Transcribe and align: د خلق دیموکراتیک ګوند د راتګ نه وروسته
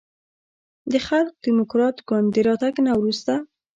د 0.91 0.93
خلق 1.07 1.33
دیموکراتیک 1.45 2.05
ګوند 2.09 2.27
د 2.33 2.37
راتګ 2.47 2.75
نه 2.85 2.91
وروسته 2.99 3.33